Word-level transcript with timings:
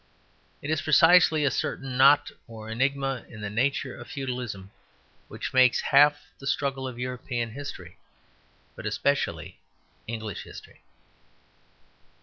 It 0.63 0.71
is 0.71 0.81
precisely 0.81 1.45
a 1.45 1.51
certain 1.51 1.95
knot 1.95 2.31
or 2.47 2.71
enigma 2.71 3.23
in 3.29 3.39
the 3.41 3.51
nature 3.51 3.95
of 3.95 4.07
Feudalism 4.09 4.71
which 5.27 5.53
makes 5.53 5.79
half 5.79 6.23
the 6.39 6.47
struggle 6.47 6.87
of 6.87 6.97
European 6.97 7.51
history, 7.51 7.99
but 8.75 8.87
especially 8.87 9.59
English 10.07 10.41
history. 10.41 10.81